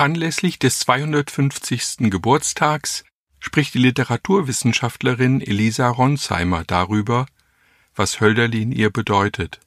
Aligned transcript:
Anlässlich 0.00 0.60
des 0.60 0.78
250. 0.78 2.08
Geburtstags 2.08 3.02
spricht 3.40 3.74
die 3.74 3.78
Literaturwissenschaftlerin 3.78 5.40
Elisa 5.40 5.88
Ronsheimer 5.88 6.62
darüber, 6.64 7.26
was 7.96 8.20
Hölderlin 8.20 8.70
ihr 8.70 8.92
bedeutet. 8.92 9.58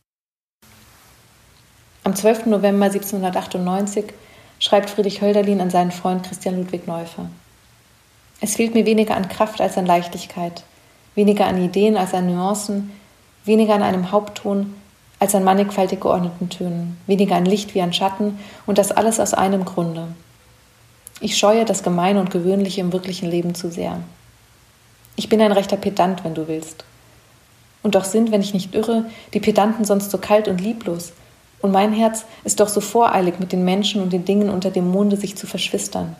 Am 2.05 2.15
12. 2.15 2.45
November 2.45 2.85
1798 2.85 4.13
schreibt 4.59 4.91
Friedrich 4.91 5.21
Hölderlin 5.21 5.59
an 5.59 5.69
seinen 5.69 5.91
Freund 5.91 6.25
Christian 6.25 6.55
Ludwig 6.55 6.87
Neufer. 6.87 7.29
Es 8.39 8.55
fehlt 8.55 8.73
mir 8.73 8.85
weniger 8.85 9.17
an 9.17 9.27
Kraft 9.27 9.59
als 9.59 9.77
an 9.77 9.85
Leichtigkeit, 9.85 10.63
weniger 11.13 11.45
an 11.45 11.61
Ideen 11.61 11.97
als 11.97 12.13
an 12.13 12.27
Nuancen, 12.27 12.91
weniger 13.43 13.73
an 13.73 13.83
einem 13.83 14.13
Hauptton 14.13 14.80
als 15.21 15.35
an 15.35 15.43
mannigfaltig 15.43 16.01
geordneten 16.01 16.49
Tönen, 16.49 16.97
weniger 17.05 17.35
an 17.35 17.45
Licht 17.45 17.75
wie 17.75 17.81
an 17.83 17.93
Schatten 17.93 18.39
und 18.65 18.79
das 18.79 18.91
alles 18.91 19.19
aus 19.19 19.35
einem 19.35 19.65
Grunde. 19.65 20.07
Ich 21.19 21.37
scheue 21.37 21.63
das 21.63 21.83
Gemeine 21.83 22.19
und 22.19 22.31
Gewöhnliche 22.31 22.81
im 22.81 22.91
wirklichen 22.91 23.29
Leben 23.29 23.53
zu 23.53 23.69
sehr. 23.69 23.99
Ich 25.15 25.29
bin 25.29 25.39
ein 25.39 25.51
rechter 25.51 25.77
Pedant, 25.77 26.23
wenn 26.23 26.33
du 26.33 26.47
willst. 26.47 26.85
Und 27.83 27.93
doch 27.93 28.03
sind, 28.03 28.31
wenn 28.31 28.41
ich 28.41 28.55
nicht 28.55 28.73
irre, 28.73 29.05
die 29.35 29.39
Pedanten 29.39 29.85
sonst 29.85 30.09
so 30.09 30.17
kalt 30.17 30.47
und 30.47 30.59
lieblos, 30.59 31.13
und 31.61 31.71
mein 31.71 31.93
Herz 31.93 32.25
ist 32.43 32.59
doch 32.59 32.69
so 32.69 32.81
voreilig, 32.81 33.35
mit 33.39 33.51
den 33.51 33.63
Menschen 33.63 34.01
und 34.01 34.11
den 34.11 34.25
Dingen 34.25 34.49
unter 34.49 34.71
dem 34.71 34.89
Monde 34.89 35.17
sich 35.17 35.37
zu 35.37 35.45
verschwistern. 35.45 36.15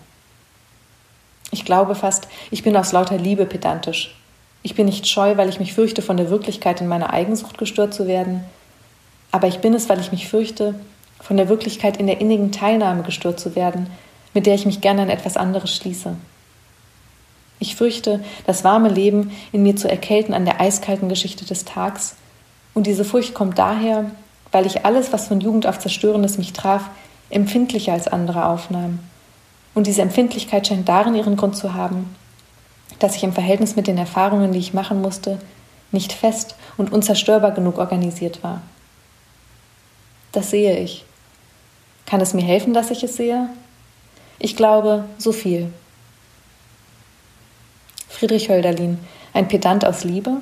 Ich 1.50 1.66
glaube 1.66 1.96
fast, 1.96 2.28
ich 2.52 2.62
bin 2.62 2.78
aus 2.78 2.92
lauter 2.92 3.18
Liebe 3.18 3.48
pedantisch. 3.48 4.16
Ich 4.62 4.76
bin 4.76 4.86
nicht 4.86 5.08
scheu, 5.08 5.38
weil 5.38 5.50
ich 5.50 5.60
mich 5.60 5.74
fürchte, 5.74 6.04
von 6.04 6.18
der 6.18 6.30
Wirklichkeit 6.30 6.82
in 6.82 6.88
meiner 6.88 7.12
Eigensucht 7.12 7.58
gestört 7.58 7.96
zu 7.96 8.06
werden, 8.06 8.44
aber 9.32 9.48
ich 9.48 9.60
bin 9.60 9.74
es, 9.74 9.90
weil 9.90 10.00
ich 10.00 10.12
mich 10.12 10.28
fürchte, 10.28 10.76
von 11.20 11.38
der 11.38 11.50
Wirklichkeit 11.50 11.98
in 11.98 12.08
der 12.08 12.20
innigen 12.20 12.52
Teilnahme 12.52 13.04
gestört 13.04 13.40
zu 13.40 13.56
werden, 13.56 13.88
mit 14.34 14.46
der 14.46 14.56
ich 14.56 14.66
mich 14.66 14.82
gerne 14.82 15.04
an 15.04 15.10
etwas 15.10 15.38
anderes 15.38 15.76
schließe. 15.76 16.16
Ich 17.60 17.76
fürchte, 17.76 18.24
das 18.48 18.64
warme 18.64 18.90
Leben 18.90 19.32
in 19.52 19.62
mir 19.64 19.76
zu 19.76 19.90
erkälten 19.90 20.34
an 20.34 20.46
der 20.46 20.60
eiskalten 20.60 21.10
Geschichte 21.10 21.46
des 21.46 21.66
Tags, 21.66 22.16
und 22.74 22.88
diese 22.88 23.04
Furcht 23.04 23.34
kommt 23.34 23.60
daher, 23.60 24.12
weil 24.52 24.66
ich 24.66 24.86
alles, 24.86 25.12
was 25.12 25.28
von 25.28 25.42
Jugend 25.42 25.68
auf 25.68 25.80
Zerstörendes 25.80 26.38
mich 26.38 26.54
traf, 26.54 26.90
empfindlicher 27.30 27.94
als 27.94 28.08
andere 28.08 28.46
aufnahm. 28.46 29.00
Und 29.74 29.88
diese 29.88 30.02
Empfindlichkeit 30.02 30.68
scheint 30.68 30.88
darin 30.88 31.16
ihren 31.16 31.38
Grund 31.38 31.56
zu 31.56 31.74
haben, 31.74 32.16
dass 33.00 33.16
ich 33.16 33.24
im 33.24 33.34
Verhältnis 33.34 33.76
mit 33.76 33.88
den 33.88 33.98
Erfahrungen, 33.98 34.52
die 34.52 34.60
ich 34.60 34.74
machen 34.74 35.02
musste, 35.02 35.40
nicht 35.92 36.14
fest 36.14 36.56
und 36.78 36.92
unzerstörbar 36.92 37.52
genug 37.52 37.78
organisiert 37.78 38.44
war. 38.44 38.62
Das 40.32 40.50
sehe 40.50 40.80
ich. 40.80 41.06
Kann 42.06 42.22
es 42.22 42.34
mir 42.34 42.44
helfen, 42.44 42.74
dass 42.74 42.92
ich 42.92 43.04
es 43.04 43.18
sehe? 43.18 43.50
Ich 44.40 44.56
glaube, 44.56 45.06
so 45.18 45.32
viel. 45.32 45.72
Friedrich 48.08 48.50
Hölderlin, 48.50 49.00
ein 49.34 49.48
Pedant 49.48 49.86
aus 49.86 50.04
Liebe? 50.04 50.38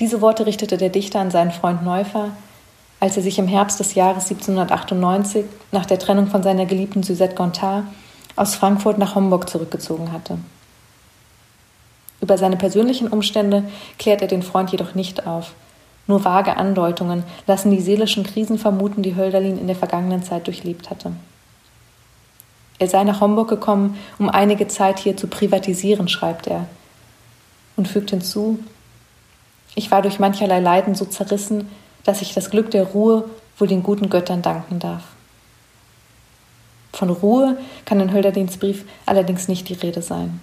Diese 0.00 0.20
Worte 0.20 0.46
richtete 0.46 0.76
der 0.76 0.88
Dichter 0.88 1.20
an 1.20 1.30
seinen 1.30 1.50
Freund 1.50 1.82
Neufer, 1.82 2.30
als 3.00 3.16
er 3.16 3.22
sich 3.22 3.38
im 3.38 3.48
Herbst 3.48 3.80
des 3.80 3.94
Jahres 3.94 4.24
1798 4.24 5.44
nach 5.72 5.86
der 5.86 5.98
Trennung 5.98 6.28
von 6.28 6.42
seiner 6.42 6.66
geliebten 6.66 7.02
Suzette 7.02 7.34
Gontard 7.34 7.84
aus 8.36 8.54
Frankfurt 8.54 8.98
nach 8.98 9.14
Homburg 9.14 9.48
zurückgezogen 9.48 10.12
hatte. 10.12 10.38
Über 12.20 12.38
seine 12.38 12.56
persönlichen 12.56 13.08
Umstände 13.08 13.64
klärt 13.98 14.22
er 14.22 14.28
den 14.28 14.42
Freund 14.42 14.70
jedoch 14.70 14.94
nicht 14.94 15.26
auf– 15.26 15.52
nur 16.08 16.24
vage 16.24 16.56
Andeutungen 16.56 17.22
lassen 17.46 17.70
die 17.70 17.80
seelischen 17.80 18.24
Krisen 18.24 18.58
vermuten, 18.58 19.02
die 19.02 19.14
Hölderlin 19.14 19.58
in 19.58 19.68
der 19.68 19.76
vergangenen 19.76 20.24
Zeit 20.24 20.46
durchlebt 20.46 20.90
hatte. 20.90 21.12
Er 22.80 22.88
sei 22.88 23.04
nach 23.04 23.20
Homburg 23.20 23.48
gekommen, 23.48 23.96
um 24.18 24.28
einige 24.28 24.66
Zeit 24.68 24.98
hier 24.98 25.16
zu 25.16 25.26
privatisieren, 25.26 26.08
schreibt 26.08 26.46
er, 26.46 26.66
und 27.76 27.86
fügt 27.86 28.10
hinzu, 28.10 28.58
ich 29.74 29.90
war 29.90 30.02
durch 30.02 30.18
mancherlei 30.18 30.60
Leiden 30.60 30.94
so 30.94 31.04
zerrissen, 31.04 31.68
dass 32.04 32.22
ich 32.22 32.34
das 32.34 32.50
Glück 32.50 32.70
der 32.70 32.84
Ruhe 32.84 33.28
wohl 33.58 33.68
den 33.68 33.82
guten 33.82 34.08
Göttern 34.08 34.42
danken 34.42 34.78
darf. 34.78 35.02
Von 36.92 37.10
Ruhe 37.10 37.58
kann 37.84 38.00
in 38.00 38.12
Hölderlins 38.12 38.56
Brief 38.56 38.84
allerdings 39.06 39.46
nicht 39.46 39.68
die 39.68 39.74
Rede 39.74 40.02
sein. 40.02 40.40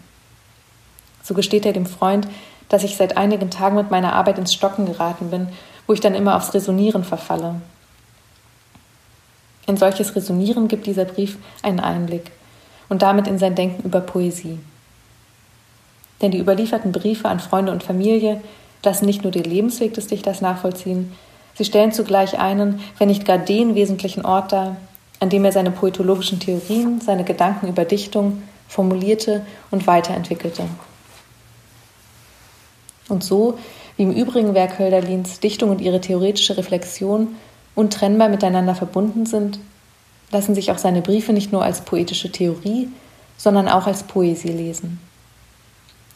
So 1.23 1.33
gesteht 1.33 1.65
er 1.65 1.73
dem 1.73 1.87
Freund, 1.87 2.27
dass 2.69 2.83
ich 2.83 2.95
seit 2.95 3.17
einigen 3.17 3.49
Tagen 3.49 3.75
mit 3.75 3.91
meiner 3.91 4.13
Arbeit 4.13 4.37
ins 4.37 4.53
Stocken 4.53 4.85
geraten 4.85 5.29
bin, 5.29 5.47
wo 5.87 5.93
ich 5.93 5.99
dann 5.99 6.15
immer 6.15 6.35
aufs 6.35 6.53
Resonieren 6.53 7.03
verfalle. 7.03 7.61
In 9.67 9.77
solches 9.77 10.15
Resonieren 10.15 10.67
gibt 10.67 10.85
dieser 10.85 11.05
Brief 11.05 11.37
einen 11.63 11.79
Einblick 11.79 12.31
und 12.89 13.01
damit 13.01 13.27
in 13.27 13.39
sein 13.39 13.55
Denken 13.55 13.83
über 13.83 13.99
Poesie. 13.99 14.59
Denn 16.21 16.31
die 16.31 16.39
überlieferten 16.39 16.91
Briefe 16.91 17.27
an 17.27 17.39
Freunde 17.39 17.71
und 17.71 17.83
Familie 17.83 18.41
lassen 18.83 19.05
nicht 19.05 19.23
nur 19.23 19.31
den 19.31 19.43
Lebensweg 19.43 19.93
des 19.93 20.07
Dichters 20.07 20.41
nachvollziehen, 20.41 21.11
sie 21.55 21.65
stellen 21.65 21.91
zugleich 21.91 22.39
einen, 22.39 22.81
wenn 22.99 23.07
nicht 23.07 23.25
gar 23.25 23.39
den 23.39 23.75
wesentlichen 23.75 24.23
Ort 24.23 24.51
dar, 24.51 24.77
an 25.19 25.29
dem 25.29 25.45
er 25.45 25.51
seine 25.51 25.71
poetologischen 25.71 26.39
Theorien, 26.39 27.01
seine 27.01 27.23
Gedanken 27.23 27.67
über 27.67 27.85
Dichtung 27.85 28.43
formulierte 28.67 29.45
und 29.71 29.87
weiterentwickelte. 29.87 30.63
Und 33.07 33.23
so, 33.23 33.57
wie 33.97 34.03
im 34.03 34.11
übrigen 34.11 34.53
Werk 34.53 34.79
Hölderlins 34.79 35.39
Dichtung 35.39 35.69
und 35.69 35.81
ihre 35.81 36.01
theoretische 36.01 36.57
Reflexion 36.57 37.35
untrennbar 37.75 38.29
miteinander 38.29 38.75
verbunden 38.75 39.25
sind, 39.25 39.59
lassen 40.31 40.55
sich 40.55 40.71
auch 40.71 40.77
seine 40.77 41.01
Briefe 41.01 41.33
nicht 41.33 41.51
nur 41.51 41.63
als 41.63 41.81
poetische 41.81 42.31
Theorie, 42.31 42.89
sondern 43.37 43.67
auch 43.67 43.85
als 43.85 44.03
Poesie 44.03 44.51
lesen. 44.51 44.99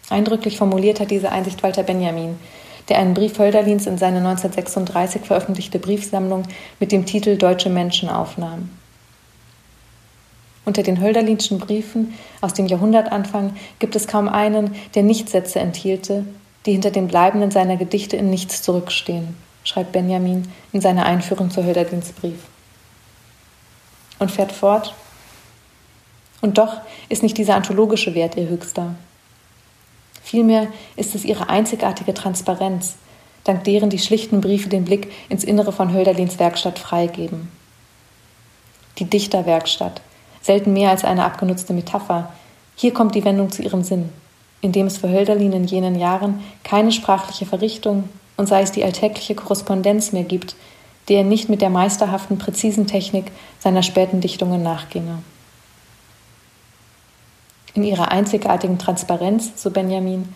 Eindrücklich 0.09 0.57
formuliert 0.57 0.99
hat 0.99 1.11
diese 1.11 1.31
Einsicht 1.31 1.61
Walter 1.61 1.83
Benjamin, 1.83 2.37
der 2.87 2.97
einen 2.97 3.13
Brief 3.13 3.37
Hölderlins 3.37 3.85
in 3.85 3.99
seine 3.99 4.17
1936 4.17 5.21
veröffentlichte 5.23 5.77
Briefsammlung 5.77 6.43
mit 6.79 6.91
dem 6.91 7.05
Titel 7.05 7.37
Deutsche 7.37 7.69
Menschen 7.69 8.09
aufnahm. 8.09 8.69
Unter 10.65 10.83
den 10.83 10.99
Hölderlinschen 11.01 11.59
Briefen 11.59 12.13
aus 12.41 12.53
dem 12.53 12.67
Jahrhundertanfang 12.67 13.55
gibt 13.77 13.95
es 13.95 14.07
kaum 14.07 14.27
einen, 14.27 14.75
der 14.95 15.03
nicht 15.03 15.29
Sätze 15.29 15.59
enthielte, 15.59 16.25
die 16.69 16.73
hinter 16.73 16.91
den 16.91 17.07
Bleibenden 17.07 17.49
seiner 17.49 17.77
Gedichte 17.77 18.15
in 18.15 18.29
nichts 18.29 18.61
zurückstehen, 18.61 19.35
schreibt 19.63 19.91
Benjamin 19.91 20.53
in 20.71 20.81
seiner 20.81 21.07
Einführung 21.07 21.49
zu 21.49 21.63
Hölderlins 21.65 22.11
Brief. 22.11 22.37
Und 24.19 24.29
fährt 24.29 24.51
fort. 24.51 24.93
Und 26.41 26.59
doch 26.59 26.81
ist 27.09 27.23
nicht 27.23 27.39
dieser 27.39 27.55
anthologische 27.55 28.13
Wert 28.13 28.37
ihr 28.37 28.47
höchster. 28.49 28.93
Vielmehr 30.21 30.67
ist 30.95 31.15
es 31.15 31.25
ihre 31.25 31.49
einzigartige 31.49 32.13
Transparenz, 32.13 32.97
dank 33.45 33.63
deren 33.63 33.89
die 33.89 33.97
schlichten 33.97 34.39
Briefe 34.39 34.69
den 34.69 34.85
Blick 34.85 35.11
ins 35.27 35.43
Innere 35.43 35.71
von 35.71 35.91
Hölderlins 35.91 36.37
Werkstatt 36.37 36.77
freigeben. 36.77 37.49
Die 38.99 39.05
Dichterwerkstatt, 39.05 40.01
selten 40.43 40.73
mehr 40.73 40.91
als 40.91 41.03
eine 41.03 41.25
abgenutzte 41.25 41.73
Metapher, 41.73 42.31
hier 42.75 42.93
kommt 42.93 43.15
die 43.15 43.25
Wendung 43.25 43.51
zu 43.51 43.63
ihrem 43.63 43.81
Sinn 43.81 44.09
in 44.61 44.71
dem 44.71 44.87
es 44.87 44.97
für 44.97 45.09
Hölderlin 45.09 45.53
in 45.53 45.65
jenen 45.65 45.95
Jahren 45.95 46.41
keine 46.63 46.91
sprachliche 46.91 47.45
Verrichtung 47.45 48.09
und 48.37 48.47
sei 48.47 48.61
es 48.61 48.71
die 48.71 48.83
alltägliche 48.83 49.35
Korrespondenz 49.35 50.11
mehr 50.11 50.23
gibt, 50.23 50.55
die 51.07 51.15
er 51.15 51.23
nicht 51.23 51.49
mit 51.49 51.61
der 51.61 51.69
meisterhaften, 51.69 52.37
präzisen 52.37 52.87
Technik 52.87 53.31
seiner 53.59 53.83
späten 53.83 54.21
Dichtungen 54.21 54.61
nachginge. 54.61 55.19
In 57.73 57.83
ihrer 57.83 58.11
einzigartigen 58.11 58.77
Transparenz, 58.77 59.61
so 59.61 59.71
Benjamin, 59.71 60.33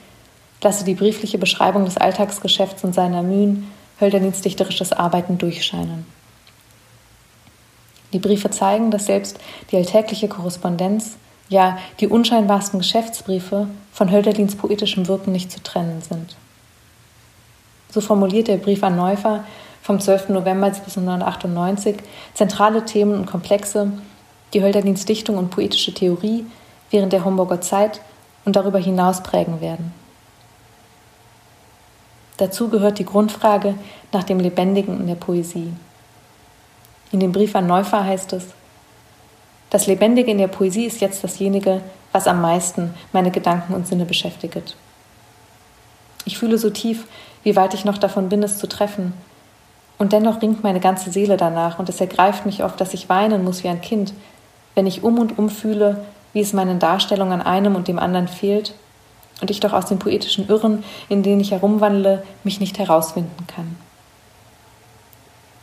lasse 0.62 0.86
die 0.86 0.96
briefliche 0.96 1.38
Beschreibung 1.38 1.86
des 1.86 1.98
Alltagsgeschäfts 1.98 2.84
und 2.84 2.94
seiner 2.96 3.22
Mühen 3.22 3.72
Hölderlins 4.00 4.42
dichterisches 4.42 4.94
Arbeiten 4.94 5.38
durchscheinen. 5.38 6.06
Die 8.14 8.20
Briefe 8.20 8.50
zeigen, 8.50 8.92
dass 8.92 9.08
selbst 9.08 9.40
die 9.72 9.78
alltägliche 9.78 10.28
Korrespondenz 10.28 11.18
ja 11.50 11.78
die 12.00 12.08
unscheinbarsten 12.08 12.80
Geschäftsbriefe 12.80 13.68
von 13.94 14.12
Hölderlins 14.12 14.56
poetischem 14.56 15.08
Wirken 15.08 15.32
nicht 15.32 15.52
zu 15.52 15.62
trennen 15.62 16.02
sind. 16.02 16.36
So 17.90 18.02
formuliert 18.02 18.48
der 18.48 18.58
Brief 18.58 18.84
an 18.84 18.96
Neufer 18.96 19.44
vom 19.84 20.00
12. 20.00 20.30
November 20.30 20.68
1798 20.68 21.98
zentrale 22.34 22.86
Themen 22.86 23.14
und 23.14 23.26
Komplexe, 23.28 23.92
die 24.54 24.64
Hölderlins 24.64 25.06
Dichtung 25.06 25.38
und 25.38 25.52
poetische 25.52 25.94
Theorie, 25.94 26.46
während 26.90 27.14
der 27.14 27.24
Homburger 27.24 27.62
Zeit 27.62 28.02
und 28.46 28.56
darüber 28.56 28.80
hinaus 28.80 29.22
prägen 29.22 29.62
werden. 29.62 29.94
Dazu 32.38 32.70
gehört 32.70 32.98
die 32.98 33.06
Grundfrage 33.06 33.76
nach 34.12 34.24
dem 34.24 34.40
Lebendigen 34.40 35.00
in 35.00 35.08
der 35.08 35.16
Poesie. 35.16 35.72
In 37.12 37.20
dem 37.20 37.32
Brief 37.32 37.56
an 37.56 37.68
Neufer 37.68 38.04
heißt 38.04 38.34
es, 38.34 38.46
das 39.74 39.88
Lebendige 39.88 40.30
in 40.30 40.38
der 40.38 40.50
Poesie 40.50 40.86
ist 40.86 41.02
jetzt 41.02 41.24
dasjenige, 41.24 41.82
was 42.12 42.28
am 42.28 42.42
meisten 42.42 42.94
meine 43.12 43.32
Gedanken 43.32 43.74
und 43.74 43.88
Sinne 43.88 44.06
beschäftigt. 44.06 44.78
Ich 46.26 46.38
fühle 46.38 46.60
so 46.60 46.70
tief, 46.70 47.08
wie 47.42 47.56
weit 47.56 47.74
ich 47.74 47.84
noch 47.84 47.98
davon 47.98 48.30
bin, 48.30 48.44
es 48.44 48.60
zu 48.60 48.68
treffen. 48.68 49.14
Und 49.98 50.14
dennoch 50.14 50.44
ringt 50.44 50.62
meine 50.62 50.80
ganze 50.80 51.12
Seele 51.12 51.38
danach 51.38 51.80
und 51.80 51.90
es 51.90 52.00
ergreift 52.00 52.46
mich 52.46 52.64
oft, 52.64 52.80
dass 52.80 52.94
ich 52.94 53.10
weinen 53.10 53.44
muss 53.44 53.64
wie 53.64 53.68
ein 53.68 53.82
Kind, 53.82 54.14
wenn 54.76 54.86
ich 54.86 55.04
um 55.04 55.18
und 55.18 55.40
um 55.40 55.50
fühle, 55.50 56.06
wie 56.34 56.42
es 56.42 56.54
meinen 56.54 56.78
Darstellungen 56.78 57.42
an 57.42 57.48
einem 57.48 57.76
und 57.76 57.88
dem 57.88 57.98
anderen 57.98 58.28
fehlt 58.28 58.76
und 59.42 59.50
ich 59.50 59.60
doch 59.60 59.74
aus 59.74 59.88
den 59.88 59.98
poetischen 59.98 60.50
Irren, 60.50 60.84
in 61.10 61.24
denen 61.24 61.42
ich 61.42 61.50
herumwandle, 61.50 62.22
mich 62.44 62.60
nicht 62.60 62.78
herauswinden 62.78 63.48
kann. 63.48 63.76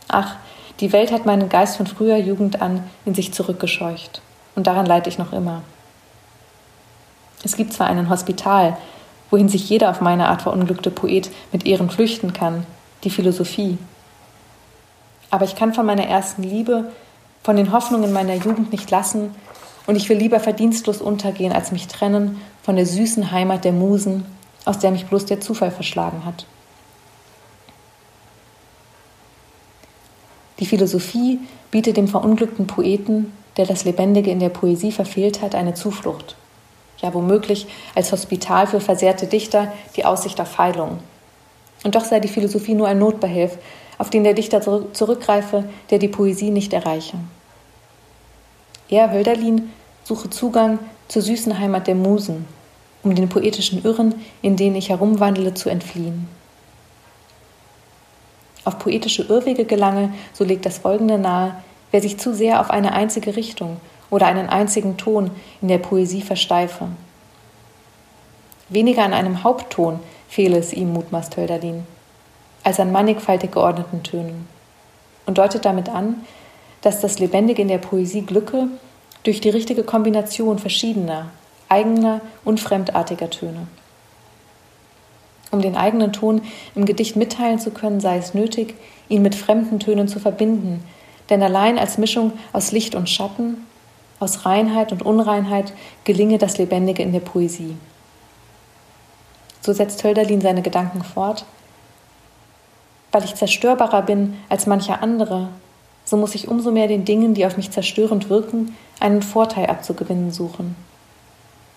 Ach, 0.09 0.35
die 0.81 0.91
Welt 0.91 1.11
hat 1.11 1.27
meinen 1.27 1.47
Geist 1.47 1.77
von 1.77 1.85
früher 1.85 2.17
Jugend 2.17 2.61
an 2.61 2.83
in 3.05 3.13
sich 3.13 3.33
zurückgescheucht, 3.33 4.21
und 4.55 4.65
daran 4.65 4.87
leide 4.87 5.09
ich 5.09 5.19
noch 5.19 5.31
immer. 5.31 5.61
Es 7.43 7.55
gibt 7.55 7.71
zwar 7.73 7.87
einen 7.87 8.09
Hospital, 8.09 8.77
wohin 9.29 9.47
sich 9.47 9.69
jeder 9.69 9.91
auf 9.91 10.01
meine 10.01 10.27
Art 10.27 10.41
verunglückte 10.41 10.91
Poet 10.91 11.29
mit 11.51 11.65
Ehren 11.65 11.89
flüchten 11.89 12.33
kann, 12.33 12.65
die 13.03 13.11
Philosophie. 13.11 13.77
Aber 15.29 15.45
ich 15.45 15.55
kann 15.55 15.73
von 15.73 15.85
meiner 15.85 16.07
ersten 16.07 16.43
Liebe, 16.43 16.91
von 17.43 17.55
den 17.55 17.71
Hoffnungen 17.71 18.11
meiner 18.11 18.35
Jugend 18.35 18.71
nicht 18.71 18.89
lassen, 18.91 19.33
und 19.87 19.95
ich 19.95 20.09
will 20.09 20.17
lieber 20.17 20.39
verdienstlos 20.39 21.01
untergehen, 21.01 21.53
als 21.53 21.71
mich 21.71 21.87
trennen 21.87 22.41
von 22.63 22.75
der 22.75 22.85
süßen 22.85 23.31
Heimat 23.31 23.65
der 23.65 23.71
Musen, 23.71 24.25
aus 24.65 24.79
der 24.79 24.91
mich 24.91 25.05
bloß 25.05 25.25
der 25.25 25.41
Zufall 25.41 25.71
verschlagen 25.71 26.25
hat. 26.25 26.45
Die 30.61 30.65
Philosophie 30.65 31.39
bietet 31.71 31.97
dem 31.97 32.07
verunglückten 32.07 32.67
Poeten, 32.67 33.33
der 33.57 33.65
das 33.65 33.83
Lebendige 33.83 34.31
in 34.31 34.39
der 34.39 34.49
Poesie 34.49 34.93
verfehlt 34.93 35.41
hat, 35.41 35.55
eine 35.55 35.73
Zuflucht 35.73 36.37
ja 37.01 37.13
womöglich 37.13 37.67
als 37.95 38.11
Hospital 38.11 38.67
für 38.67 38.79
versehrte 38.79 39.27
Dichter 39.27 39.71
die 39.95 40.05
Aussicht 40.05 40.39
auf 40.39 40.57
Heilung. 40.57 40.99
Und 41.83 41.95
doch 41.95 42.05
sei 42.05 42.19
die 42.19 42.27
Philosophie 42.27 42.75
nur 42.75 42.87
ein 42.87 42.99
Notbehelf, 42.99 43.57
auf 43.97 44.09
den 44.09 44.23
der 44.23 44.33
Dichter 44.33 44.61
zurückgreife, 44.93 45.65
der 45.89 45.99
die 45.99 46.07
Poesie 46.07 46.51
nicht 46.51 46.73
erreiche. 46.73 47.17
Er, 48.89 49.11
Hölderlin, 49.11 49.71
suche 50.03 50.29
Zugang 50.29 50.79
zur 51.07 51.21
süßen 51.21 51.59
Heimat 51.59 51.87
der 51.87 51.95
Musen, 51.95 52.45
um 53.03 53.15
den 53.15 53.29
poetischen 53.29 53.83
Irren, 53.83 54.15
in 54.41 54.55
denen 54.55 54.75
ich 54.75 54.89
herumwandle, 54.89 55.53
zu 55.53 55.69
entfliehen. 55.69 56.27
Auf 58.63 58.79
poetische 58.79 59.23
Irrwege 59.23 59.65
gelange, 59.65 60.13
so 60.33 60.43
legt 60.43 60.65
das 60.65 60.77
Folgende 60.77 61.17
nahe, 61.17 61.55
wer 61.91 62.01
sich 62.01 62.17
zu 62.17 62.33
sehr 62.33 62.61
auf 62.61 62.69
eine 62.69 62.93
einzige 62.93 63.35
Richtung 63.35 63.77
oder 64.09 64.27
einen 64.27 64.49
einzigen 64.49 64.97
Ton 64.97 65.31
in 65.61 65.67
der 65.67 65.79
Poesie 65.79 66.21
versteife. 66.21 66.87
Weniger 68.69 69.03
an 69.03 69.13
einem 69.13 69.43
Hauptton 69.43 69.99
fehle 70.29 70.57
es 70.57 70.73
ihm, 70.73 70.93
mutmaßt 70.93 71.35
Hölderlin, 71.37 71.85
als 72.63 72.79
an 72.79 72.91
mannigfaltig 72.91 73.51
geordneten 73.51 74.03
Tönen 74.03 74.47
und 75.25 75.37
deutet 75.37 75.65
damit 75.65 75.89
an, 75.89 76.23
dass 76.81 77.01
das 77.01 77.19
Lebendige 77.19 77.61
in 77.61 77.67
der 77.67 77.77
Poesie 77.79 78.21
glücke 78.21 78.67
durch 79.23 79.41
die 79.41 79.49
richtige 79.49 79.83
Kombination 79.83 80.57
verschiedener, 80.59 81.27
eigener 81.69 82.21
und 82.43 82.59
fremdartiger 82.59 83.29
Töne. 83.29 83.67
Um 85.51 85.61
den 85.61 85.75
eigenen 85.75 86.13
Ton 86.13 86.41
im 86.75 86.85
Gedicht 86.85 87.15
mitteilen 87.15 87.59
zu 87.59 87.71
können, 87.71 87.99
sei 87.99 88.17
es 88.17 88.33
nötig, 88.33 88.75
ihn 89.09 89.21
mit 89.21 89.35
fremden 89.35 89.79
Tönen 89.79 90.07
zu 90.07 90.19
verbinden, 90.19 90.83
denn 91.29 91.43
allein 91.43 91.77
als 91.77 91.97
Mischung 91.97 92.33
aus 92.53 92.71
Licht 92.71 92.95
und 92.95 93.09
Schatten 93.09 93.65
aus 94.21 94.45
Reinheit 94.45 94.91
und 94.91 95.01
Unreinheit 95.01 95.73
gelinge 96.03 96.37
das 96.37 96.57
Lebendige 96.57 97.01
in 97.01 97.11
der 97.11 97.21
Poesie. 97.21 97.75
So 99.61 99.73
setzt 99.73 100.03
Hölderlin 100.03 100.41
seine 100.41 100.61
Gedanken 100.61 101.03
fort. 101.03 101.45
Weil 103.11 103.23
ich 103.23 103.35
zerstörbarer 103.35 104.03
bin 104.03 104.37
als 104.47 104.67
mancher 104.67 105.01
andere, 105.01 105.49
so 106.05 106.17
muss 106.17 106.35
ich 106.35 106.47
umso 106.47 106.71
mehr 106.71 106.87
den 106.87 107.03
Dingen, 107.03 107.33
die 107.33 107.45
auf 107.45 107.57
mich 107.57 107.71
zerstörend 107.71 108.29
wirken, 108.29 108.75
einen 108.99 109.21
Vorteil 109.21 109.67
abzugewinnen 109.67 110.31
suchen. 110.31 110.75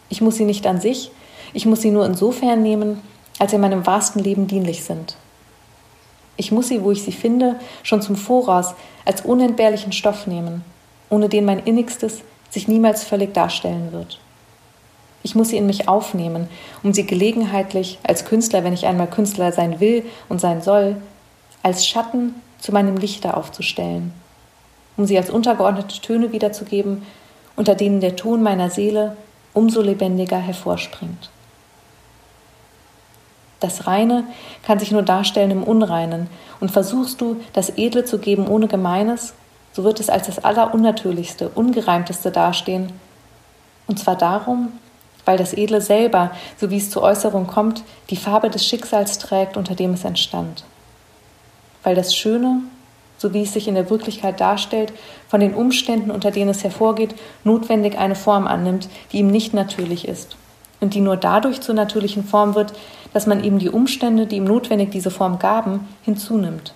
Ich 0.09 0.21
muss 0.21 0.37
sie 0.37 0.44
nicht 0.44 0.67
an 0.67 0.81
sich, 0.81 1.11
ich 1.53 1.67
muss 1.67 1.81
sie 1.81 1.91
nur 1.91 2.06
insofern 2.06 2.62
nehmen, 2.62 3.00
als 3.39 3.51
sie 3.51 3.59
meinem 3.59 3.87
wahrsten 3.87 4.23
Leben 4.23 4.47
dienlich 4.47 4.85
sind. 4.85 5.17
Ich 6.37 6.51
muss 6.51 6.69
sie, 6.69 6.83
wo 6.83 6.91
ich 6.91 7.03
sie 7.03 7.13
finde, 7.13 7.59
schon 7.83 8.03
zum 8.03 8.17
Voraus 8.17 8.75
als 9.05 9.21
unentbehrlichen 9.21 9.93
Stoff 9.93 10.27
nehmen, 10.27 10.65
ohne 11.11 11.29
den 11.29 11.45
mein 11.45 11.61
Innigstes 11.61 12.23
sich 12.51 12.69
niemals 12.69 13.05
völlig 13.05 13.35
darstellen 13.35 13.93
wird. 13.93 14.19
Ich 15.23 15.35
muss 15.35 15.49
sie 15.49 15.57
in 15.57 15.67
mich 15.67 15.89
aufnehmen, 15.89 16.49
um 16.83 16.93
sie 16.93 17.07
gelegenheitlich 17.07 17.99
als 18.03 18.25
Künstler, 18.25 18.63
wenn 18.63 18.75
ich 18.75 18.87
einmal 18.87 19.09
Künstler 19.09 19.53
sein 19.53 19.81
will 19.81 20.05
und 20.29 20.41
sein 20.41 20.61
soll, 20.61 20.97
als 21.63 21.87
Schatten 21.87 22.35
zu 22.59 22.73
meinem 22.73 22.97
Lichte 22.97 23.37
aufzustellen, 23.37 24.12
um 24.97 25.07
sie 25.07 25.17
als 25.17 25.31
untergeordnete 25.31 26.00
Töne 26.00 26.33
wiederzugeben, 26.33 27.03
unter 27.57 27.75
denen 27.75 28.00
der 28.00 28.17
Ton 28.17 28.43
meiner 28.43 28.71
Seele 28.71 29.17
umso 29.55 29.81
lebendiger 29.81 30.38
hervorspringt. 30.38 31.31
Das 33.64 33.87
Reine 33.87 34.25
kann 34.62 34.78
sich 34.78 34.92
nur 34.92 35.00
darstellen 35.00 35.50
im 35.50 35.62
Unreinen, 35.62 36.28
und 36.61 36.71
versuchst 36.71 37.23
du, 37.23 37.40
das 37.54 37.78
Edle 37.78 38.04
zu 38.04 38.18
geben 38.18 38.47
ohne 38.47 38.68
Gemeines, 38.68 39.33
so 39.73 39.85
wird 39.85 40.00
es 40.00 40.11
als 40.11 40.26
das 40.26 40.44
Allerunnatürlichste, 40.44 41.49
Ungereimteste 41.49 42.30
dastehen. 42.30 42.92
Und 43.87 43.99
zwar 43.99 44.16
darum, 44.16 44.73
weil 45.25 45.38
das 45.38 45.54
Edle 45.54 45.80
selber, 45.80 46.33
so 46.59 46.68
wie 46.68 46.76
es 46.76 46.90
zur 46.90 47.00
Äußerung 47.04 47.47
kommt, 47.47 47.85
die 48.11 48.16
Farbe 48.16 48.50
des 48.50 48.66
Schicksals 48.66 49.18
trägt, 49.18 49.56
unter 49.56 49.75
dem 49.75 49.94
es 49.94 50.04
entstand. 50.04 50.64
Weil 51.85 51.94
das 51.94 52.14
Schöne, 52.14 52.61
so 53.16 53.33
wie 53.33 53.44
es 53.44 53.54
sich 53.54 53.66
in 53.66 53.76
der 53.76 53.88
Wirklichkeit 53.88 54.40
darstellt, 54.40 54.92
von 55.26 55.40
den 55.40 55.54
Umständen, 55.54 56.11
unter 56.11 56.30
denen 56.30 56.50
es 56.50 56.64
hervorgeht, 56.64 57.14
notwendig 57.44 57.97
eine 57.97 58.14
Form 58.14 58.47
annimmt, 58.47 58.90
die 59.11 59.21
ihm 59.21 59.30
nicht 59.30 59.54
natürlich 59.54 60.06
ist 60.06 60.37
und 60.85 60.92
die 60.92 61.00
nur 61.00 61.16
dadurch 61.16 61.62
zur 61.62 61.75
natürlichen 61.75 62.25
Form 62.25 62.54
wird, 62.54 62.75
dass 63.14 63.26
man 63.26 63.42
eben 63.42 63.61
die 63.61 63.71
Umstände, 63.71 64.26
die 64.26 64.37
ihm 64.37 64.44
notwendig 64.44 64.90
diese 64.90 65.11
Form 65.11 65.38
gaben, 65.38 65.88
hinzunimmt. 66.02 66.75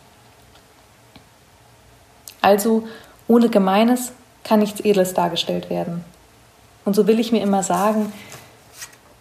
Also 2.40 2.84
ohne 3.26 3.50
Gemeines 3.50 4.12
kann 4.44 4.60
nichts 4.60 4.80
Edles 4.80 5.12
dargestellt 5.12 5.68
werden. 5.68 6.04
Und 6.84 6.94
so 6.94 7.06
will 7.06 7.18
ich 7.18 7.32
mir 7.32 7.42
immer 7.42 7.62
sagen, 7.64 8.12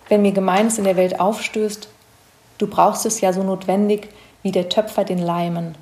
wenn 0.07 0.21
mir 0.21 0.31
Gemeines 0.31 0.77
in 0.77 0.83
der 0.83 0.95
Welt 0.95 1.19
aufstößt, 1.19 1.89
du 2.59 2.67
brauchst 2.67 3.05
es 3.05 3.19
ja 3.19 3.33
so 3.33 3.43
notwendig 3.43 4.09
wie 4.43 4.51
der 4.51 4.69
Töpfer 4.69 5.03
den 5.03 5.17
Leimen. 5.17 5.75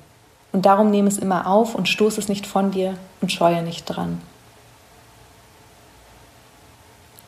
Und 0.52 0.64
darum 0.64 0.90
nehme 0.90 1.08
es 1.08 1.18
immer 1.18 1.46
auf 1.46 1.74
und 1.74 1.86
stoß 1.86 2.16
es 2.16 2.28
nicht 2.28 2.46
von 2.46 2.70
dir 2.70 2.96
und 3.20 3.30
scheue 3.30 3.62
nicht 3.62 3.84
dran. 3.84 4.22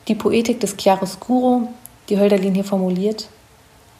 Die 0.09 0.15
Poetik 0.15 0.61
des 0.61 0.79
Chiaroscuro, 0.79 1.69
die 2.09 2.19
Hölderlin 2.19 2.55
hier 2.55 2.65
formuliert, 2.65 3.29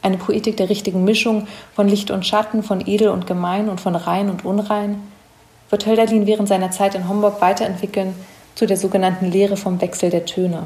eine 0.01 0.17
Poetik 0.17 0.57
der 0.57 0.69
richtigen 0.69 1.03
Mischung 1.03 1.47
von 1.75 1.87
Licht 1.87 2.11
und 2.11 2.25
Schatten, 2.25 2.63
von 2.63 2.85
edel 2.85 3.09
und 3.09 3.27
gemein 3.27 3.69
und 3.69 3.81
von 3.81 3.95
rein 3.95 4.29
und 4.29 4.45
unrein, 4.45 5.01
wird 5.69 5.85
Hölderlin 5.85 6.25
während 6.25 6.47
seiner 6.47 6.71
Zeit 6.71 6.95
in 6.95 7.07
Homburg 7.07 7.41
weiterentwickeln 7.41 8.15
zu 8.55 8.65
der 8.65 8.77
sogenannten 8.77 9.25
Lehre 9.31 9.57
vom 9.57 9.79
Wechsel 9.81 10.09
der 10.09 10.25
Töne. 10.25 10.63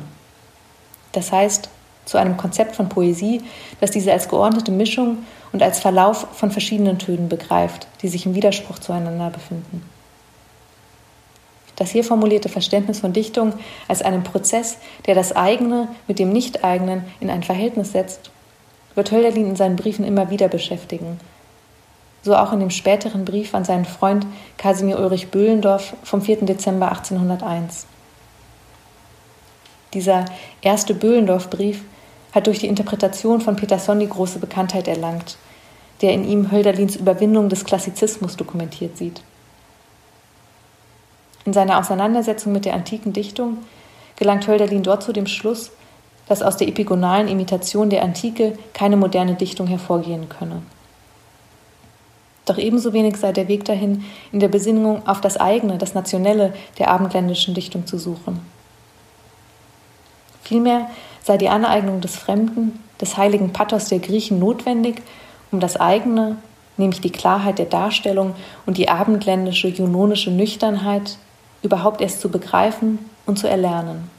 Das 1.11 1.31
heißt, 1.31 1.69
zu 2.05 2.17
einem 2.17 2.37
Konzept 2.37 2.75
von 2.75 2.89
Poesie, 2.89 3.41
das 3.79 3.91
diese 3.91 4.11
als 4.11 4.27
geordnete 4.27 4.71
Mischung 4.71 5.19
und 5.51 5.63
als 5.63 5.79
Verlauf 5.79 6.27
von 6.33 6.51
verschiedenen 6.51 6.99
Tönen 6.99 7.29
begreift, 7.29 7.87
die 8.01 8.07
sich 8.07 8.25
im 8.25 8.35
Widerspruch 8.35 8.79
zueinander 8.79 9.29
befinden. 9.29 9.83
Das 11.75 11.91
hier 11.91 12.03
formulierte 12.03 12.49
Verständnis 12.49 12.99
von 12.99 13.13
Dichtung 13.13 13.53
als 13.87 14.01
einem 14.01 14.23
Prozess, 14.23 14.77
der 15.05 15.15
das 15.15 15.35
eigene 15.35 15.87
mit 16.07 16.19
dem 16.19 16.31
Nicht-eigenen 16.31 17.03
in 17.19 17.29
ein 17.29 17.43
Verhältnis 17.43 17.93
setzt, 17.93 18.31
wird 18.95 19.12
Hölderlin 19.12 19.47
in 19.47 19.55
seinen 19.55 19.75
Briefen 19.75 20.05
immer 20.05 20.29
wieder 20.29 20.47
beschäftigen 20.47 21.19
so 22.23 22.35
auch 22.35 22.53
in 22.53 22.59
dem 22.59 22.69
späteren 22.69 23.25
Brief 23.25 23.53
an 23.53 23.65
seinen 23.65 23.85
Freund 23.85 24.25
Kasimir 24.57 24.97
Ulrich 24.97 25.29
Böhlendorf 25.29 25.93
vom 26.03 26.21
4. 26.21 26.45
Dezember 26.45 26.89
1801. 26.89 27.85
Dieser 29.93 30.25
erste 30.62 30.95
Böhlendorf-Brief 30.95 31.83
hat 32.33 32.47
durch 32.47 32.59
die 32.59 32.67
Interpretation 32.67 33.41
von 33.41 33.57
Peter 33.57 33.77
Sonny 33.77 34.07
große 34.07 34.39
Bekanntheit 34.39 34.88
erlangt, 34.88 35.38
der 36.01 36.13
in 36.13 36.27
ihm 36.27 36.50
Hölderlins 36.50 36.95
Überwindung 36.95 37.50
des 37.50 37.65
Klassizismus 37.65 38.38
dokumentiert 38.38 38.97
sieht. 38.97 39.21
In 41.45 41.53
seiner 41.53 41.77
Auseinandersetzung 41.77 42.53
mit 42.53 42.63
der 42.63 42.73
antiken 42.73 43.12
Dichtung 43.12 43.57
gelangt 44.15 44.47
Hölderlin 44.47 44.81
dort 44.81 45.03
zu 45.03 45.12
dem 45.12 45.27
Schluss, 45.27 45.71
dass 46.27 46.42
aus 46.42 46.58
der 46.58 46.68
epigonalen 46.68 47.27
Imitation 47.27 47.89
der 47.89 48.03
Antike 48.03 48.58
keine 48.74 48.98
moderne 48.98 49.36
Dichtung 49.36 49.68
hervorgehen 49.68 50.30
könne. 50.30 50.62
Doch 52.46 52.58
ebenso 52.58 52.94
wenig 52.94 53.18
sei 53.18 53.32
der 53.32 53.48
Weg 53.48 53.65
dahin, 53.65 54.03
in 54.32 54.39
der 54.39 54.50
Besinnung 54.50 55.08
auf 55.08 55.22
das 55.22 55.38
eigene, 55.38 55.77
das 55.77 55.94
Nationelle 55.94 56.53
der 56.77 56.89
abendländischen 56.89 57.53
Dichtung 57.53 57.88
zu 57.88 57.98
suchen. 57.98 58.42
Vielmehr 60.44 60.89
sei 61.24 61.38
die 61.38 61.48
Aneignung 61.48 62.01
des 62.01 62.18
Fremden, 62.18 62.80
des 63.00 63.15
heiligen 63.15 63.53
Pathos 63.53 63.86
der 63.86 64.00
Griechen 64.00 64.39
notwendig, 64.39 65.01
um 65.51 65.62
das 65.62 65.77
eigene, 65.80 66.38
nämlich 66.75 67.00
die 67.00 67.12
Klarheit 67.12 67.60
der 67.60 67.65
Darstellung 67.65 68.36
und 68.65 68.77
die 68.77 68.89
abendländische, 68.89 69.70
junonische 69.70 70.32
Nüchternheit 70.32 71.18
überhaupt 71.62 72.01
erst 72.01 72.20
zu 72.20 72.30
begreifen 72.30 73.00
und 73.25 73.39
zu 73.39 73.48
erlernen. 73.48 74.10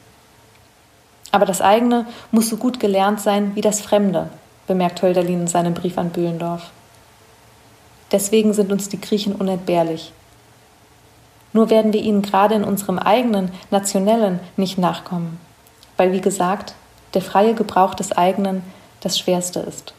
Aber 1.34 1.46
das 1.46 1.60
eigene 1.60 2.06
muss 2.30 2.48
so 2.48 2.56
gut 2.56 2.78
gelernt 2.78 3.20
sein 3.20 3.56
wie 3.56 3.60
das 3.60 3.80
Fremde, 3.80 4.28
bemerkt 4.68 5.02
Hölderlin 5.02 5.40
in 5.40 5.46
seinem 5.48 5.74
Brief 5.74 5.98
an 5.98 6.10
Bühlendorf. 6.10 6.70
Deswegen 8.12 8.54
sind 8.54 8.70
uns 8.70 8.88
die 8.88 9.00
Griechen 9.00 9.34
unentbehrlich. 9.34 10.12
Nur 11.52 11.70
werden 11.70 11.92
wir 11.92 12.00
ihnen 12.00 12.22
gerade 12.22 12.54
in 12.54 12.62
unserem 12.62 13.00
eigenen, 13.00 13.50
nationellen 13.72 14.38
nicht 14.56 14.78
nachkommen, 14.78 15.40
weil, 15.96 16.12
wie 16.12 16.20
gesagt, 16.20 16.76
der 17.14 17.22
freie 17.22 17.54
Gebrauch 17.54 17.94
des 17.96 18.12
eigenen 18.12 18.62
das 19.00 19.18
Schwerste 19.18 19.58
ist. 19.58 19.92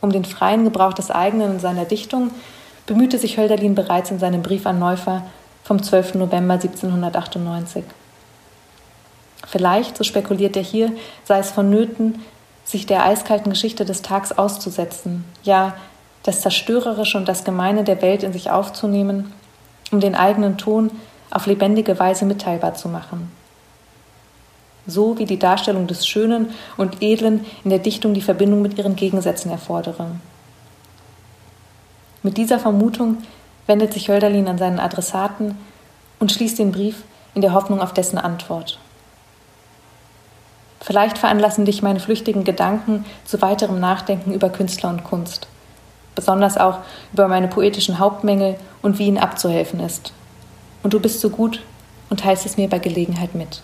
Um 0.00 0.12
den 0.12 0.24
freien 0.24 0.62
Gebrauch 0.62 0.92
des 0.92 1.10
eigenen 1.10 1.54
in 1.54 1.58
seiner 1.58 1.86
Dichtung 1.86 2.30
bemühte 2.86 3.18
sich 3.18 3.36
Hölderlin 3.36 3.74
bereits 3.74 4.12
in 4.12 4.20
seinem 4.20 4.42
Brief 4.42 4.64
an 4.64 4.78
Neufer 4.78 5.24
vom 5.64 5.82
12. 5.82 6.14
November 6.14 6.54
1798. 6.54 7.82
Vielleicht, 9.52 9.98
so 9.98 10.02
spekuliert 10.02 10.56
er 10.56 10.62
hier, 10.62 10.92
sei 11.24 11.38
es 11.38 11.50
vonnöten, 11.50 12.22
sich 12.64 12.86
der 12.86 13.04
eiskalten 13.04 13.52
Geschichte 13.52 13.84
des 13.84 14.00
Tags 14.00 14.32
auszusetzen, 14.32 15.26
ja, 15.42 15.74
das 16.22 16.40
Zerstörerische 16.40 17.18
und 17.18 17.28
das 17.28 17.44
Gemeine 17.44 17.84
der 17.84 18.00
Welt 18.00 18.22
in 18.22 18.32
sich 18.32 18.50
aufzunehmen, 18.50 19.30
um 19.90 20.00
den 20.00 20.14
eigenen 20.14 20.56
Ton 20.56 20.90
auf 21.30 21.44
lebendige 21.44 21.98
Weise 21.98 22.24
mitteilbar 22.24 22.72
zu 22.72 22.88
machen. 22.88 23.30
So 24.86 25.18
wie 25.18 25.26
die 25.26 25.38
Darstellung 25.38 25.86
des 25.86 26.06
Schönen 26.06 26.54
und 26.78 27.02
Edlen 27.02 27.44
in 27.62 27.68
der 27.68 27.78
Dichtung 27.78 28.14
die 28.14 28.22
Verbindung 28.22 28.62
mit 28.62 28.78
ihren 28.78 28.96
Gegensätzen 28.96 29.50
erfordere. 29.50 30.06
Mit 32.22 32.38
dieser 32.38 32.58
Vermutung 32.58 33.18
wendet 33.66 33.92
sich 33.92 34.08
Hölderlin 34.08 34.48
an 34.48 34.56
seinen 34.56 34.80
Adressaten 34.80 35.58
und 36.20 36.32
schließt 36.32 36.58
den 36.58 36.72
Brief 36.72 37.02
in 37.34 37.42
der 37.42 37.52
Hoffnung 37.52 37.82
auf 37.82 37.92
dessen 37.92 38.16
Antwort. 38.16 38.78
Vielleicht 40.82 41.16
veranlassen 41.16 41.64
dich 41.64 41.80
meine 41.80 42.00
flüchtigen 42.00 42.42
Gedanken 42.42 43.04
zu 43.24 43.40
weiterem 43.40 43.78
Nachdenken 43.78 44.32
über 44.32 44.50
Künstler 44.50 44.90
und 44.90 45.04
Kunst, 45.04 45.46
besonders 46.16 46.58
auch 46.58 46.80
über 47.12 47.28
meine 47.28 47.46
poetischen 47.46 48.00
Hauptmängel 48.00 48.56
und 48.82 48.98
wie 48.98 49.06
ihnen 49.06 49.18
abzuhelfen 49.18 49.78
ist. 49.78 50.12
Und 50.82 50.92
du 50.92 50.98
bist 50.98 51.20
so 51.20 51.30
gut 51.30 51.62
und 52.10 52.20
teilst 52.20 52.46
es 52.46 52.56
mir 52.56 52.68
bei 52.68 52.80
Gelegenheit 52.80 53.36
mit. 53.36 53.62